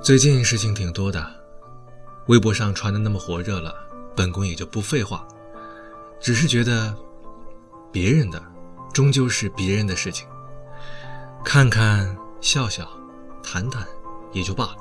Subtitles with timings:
[0.00, 1.26] 最近事情挺多的，
[2.28, 3.74] 微博上传的那么火热了，
[4.14, 5.26] 本宫也就不废话，
[6.20, 6.94] 只是觉得
[7.92, 8.40] 别人的
[8.92, 10.26] 终究是别人的事情，
[11.44, 12.88] 看看笑笑，
[13.42, 13.84] 谈谈
[14.32, 14.76] 也就罢了，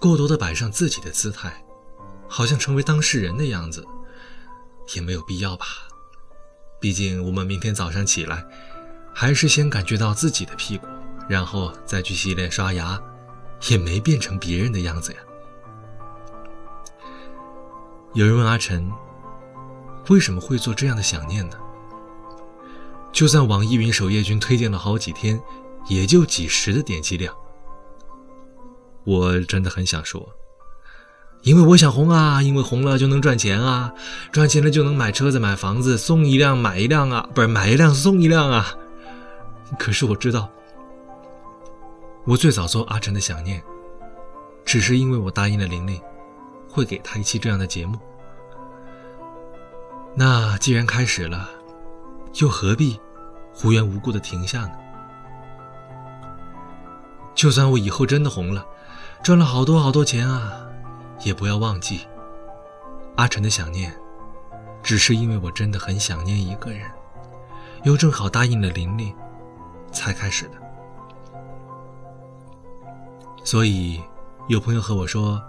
[0.00, 1.62] 过多的摆上自己的姿态，
[2.26, 3.86] 好像成为当事人的样子，
[4.94, 5.66] 也没有必要吧。
[6.80, 8.44] 毕竟我们明天早上起来，
[9.14, 10.86] 还是先感觉到自己的屁股，
[11.28, 13.00] 然后再去洗脸刷牙。
[13.68, 15.18] 也没变成别人的样子呀。
[18.14, 18.90] 有人问阿晨，
[20.08, 21.56] 为什么会做这样的想念呢？
[23.12, 25.40] 就算网易云首页君推荐了好几天，
[25.88, 27.34] 也就几十的点击量。
[29.04, 30.28] 我真的很想说，
[31.42, 33.92] 因为我想红啊，因为红了就能赚钱啊，
[34.30, 38.74] 赚钱了就能买车子、买房子，送一辆买一辆啊，不是买一辆送一辆啊。
[39.78, 40.50] 可是我知道。
[42.30, 43.60] 我最早做阿晨的想念，
[44.64, 46.00] 只是因为我答应了玲玲，
[46.68, 47.98] 会给她一期这样的节目。
[50.14, 51.50] 那既然开始了，
[52.34, 53.00] 又何必
[53.64, 54.70] 无缘无故的停下呢？
[57.34, 58.64] 就算我以后真的红了，
[59.24, 60.52] 赚了好多好多钱啊，
[61.24, 62.06] 也不要忘记，
[63.16, 63.92] 阿晨的想念，
[64.84, 66.88] 只是因为我真的很想念一个人，
[67.82, 69.12] 又正好答应了玲玲，
[69.90, 70.69] 才开始的。
[73.50, 74.00] 所以，
[74.46, 75.42] 有朋友和我说，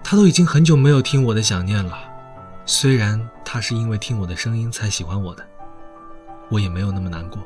[0.00, 1.98] 他都已经很久没有听我的想念了。
[2.64, 5.44] 虽然他是因为听我的声音才喜欢我的，
[6.50, 7.42] 我也没有那么难过。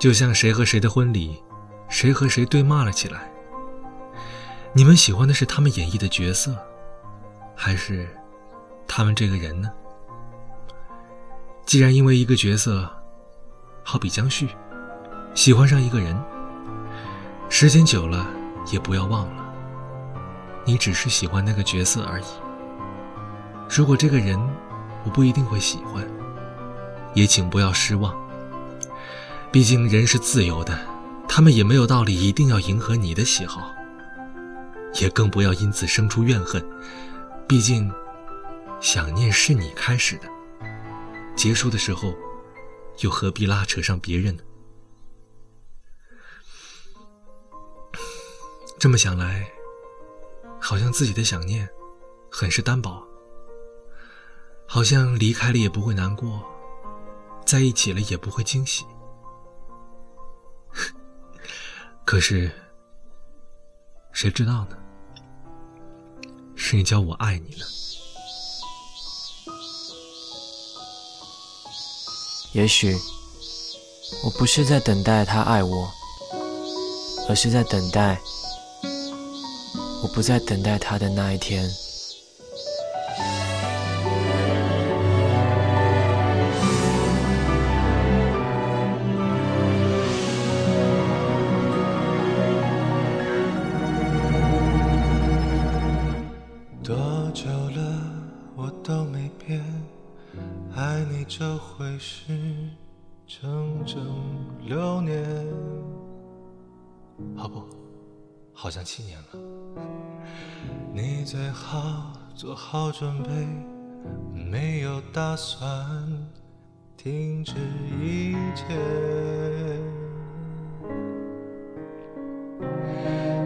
[0.00, 1.40] 就像谁和谁的婚礼，
[1.88, 3.30] 谁和谁对骂了起来。
[4.72, 6.56] 你们喜欢的是他们演绎的角色，
[7.54, 8.08] 还是
[8.88, 9.70] 他们这个人呢？
[11.64, 12.90] 既然因为一个角色，
[13.84, 14.48] 好比江旭，
[15.36, 16.20] 喜欢上一个人。
[17.48, 18.26] 时间久了，
[18.70, 19.54] 也不要忘了，
[20.64, 22.24] 你只是喜欢那个角色而已。
[23.68, 24.38] 如果这个人
[25.04, 26.06] 我不一定会喜欢，
[27.14, 28.14] 也请不要失望。
[29.50, 30.78] 毕竟人是自由的，
[31.26, 33.72] 他们也没有道理一定要迎合你的喜好，
[35.00, 36.62] 也更不要因此生出怨恨。
[37.48, 37.90] 毕竟，
[38.80, 40.28] 想念是你开始的，
[41.36, 42.12] 结束的时候，
[43.00, 44.42] 又何必拉扯上别人呢？
[48.78, 49.50] 这么想来，
[50.60, 51.68] 好像自己的想念
[52.30, 53.02] 很是单薄，
[54.66, 56.44] 好像离开了也不会难过，
[57.44, 58.84] 在一起了也不会惊喜。
[62.04, 62.50] 可是，
[64.12, 64.76] 谁知道呢？
[66.54, 67.64] 谁叫我爱你呢？
[72.52, 72.94] 也许，
[74.22, 75.90] 我不是在等待他爱我，
[77.28, 78.20] 而是在等待。
[80.06, 81.68] 我不再等待他的那一天。
[96.84, 96.94] 多
[97.34, 98.00] 久了，
[98.54, 99.60] 我都没变，
[100.76, 102.32] 爱你这回事
[103.26, 104.00] 整整
[104.64, 105.26] 六年。
[107.36, 107.85] 好不？
[108.58, 109.26] 好像七年了。
[110.92, 113.30] 你最好做好准备，
[114.32, 115.62] 没有打算
[116.96, 117.52] 停止
[118.00, 118.64] 一切。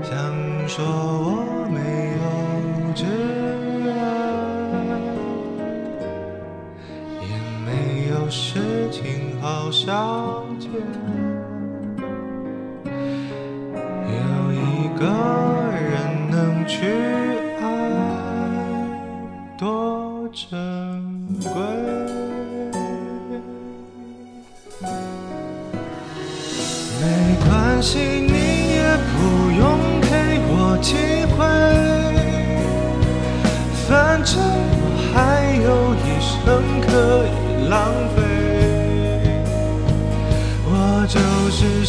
[0.02, 1.39] 想说我
[27.80, 28.34] 可惜，你
[28.74, 28.84] 也
[29.16, 29.64] 不用
[30.02, 30.12] 给
[30.50, 30.92] 我机
[31.32, 31.38] 会，
[33.88, 34.84] 反正我
[35.14, 35.16] 还
[35.64, 36.36] 有一生
[36.82, 36.90] 可
[37.24, 37.32] 以
[37.70, 37.72] 浪
[38.14, 38.18] 费。
[40.66, 40.70] 我
[41.08, 41.16] 就
[41.50, 41.86] 是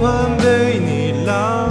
[0.00, 1.68] 晚被你浪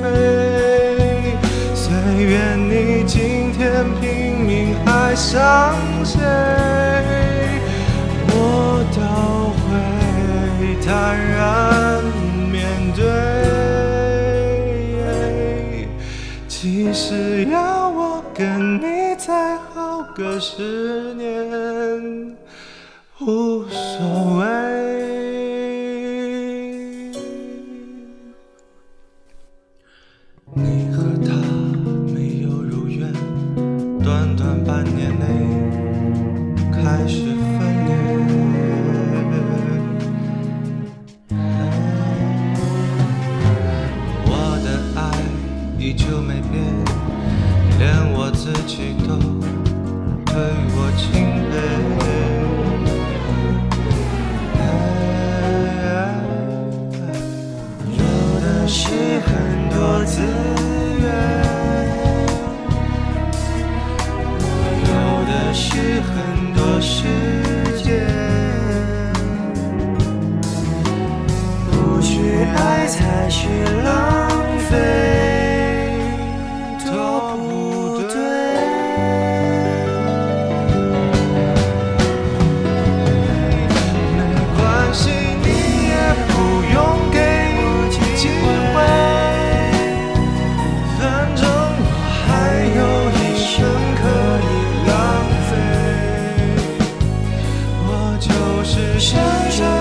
[0.00, 1.36] 费，
[1.74, 1.92] 虽
[2.32, 6.18] 然你今天拼命爱上谁，
[8.28, 9.00] 我都
[9.60, 9.68] 会
[10.86, 12.02] 坦然
[12.50, 12.64] 面
[12.96, 13.04] 对。
[16.48, 21.79] 其实要我跟你再耗个十年。
[37.00, 37.39] paylaştık.
[73.30, 73.46] 去
[73.84, 74.28] 浪
[74.68, 74.74] 费，
[76.84, 76.90] 都
[77.36, 78.14] 不对。
[84.16, 84.18] 没
[84.56, 84.60] 关
[84.92, 85.02] 系，
[85.44, 85.46] 你
[85.86, 85.94] 也
[86.26, 86.32] 不
[86.74, 86.76] 用
[87.12, 87.16] 给
[88.16, 88.76] 机会，
[90.98, 91.00] 反
[91.36, 91.40] 正
[91.78, 91.88] 我
[92.26, 92.28] 还
[92.76, 92.78] 有
[93.14, 93.48] 一生
[94.00, 94.02] 可
[94.42, 94.50] 以
[94.88, 94.90] 浪
[95.46, 95.50] 费。
[97.86, 97.88] 我
[98.18, 98.28] 就
[98.64, 99.08] 是想
[99.50, 99.79] 想。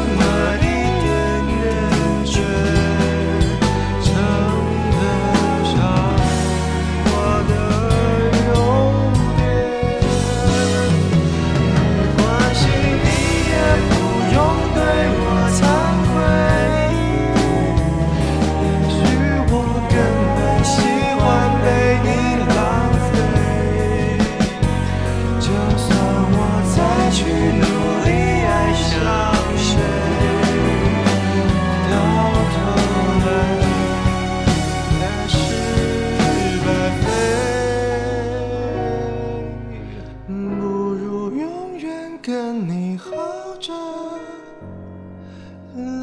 [43.59, 43.73] 着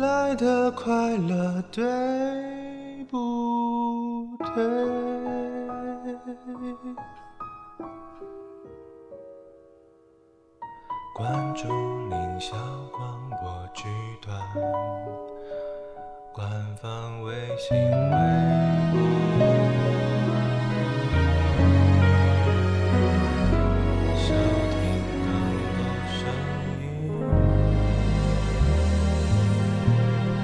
[0.00, 4.62] 来的快乐，对不对？
[11.14, 12.52] 关注凌霄
[12.92, 13.88] 广播剧
[14.20, 14.38] 团
[16.34, 18.05] 官方微信。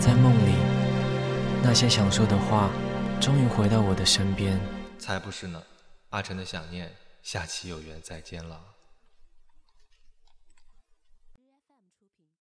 [0.05, 0.53] 在梦里
[1.63, 2.69] 那些想说的话
[3.21, 4.61] 终于回到我的身边。
[4.99, 5.63] 才不是呢
[6.09, 8.72] 阿晨的想念下期有缘再见了。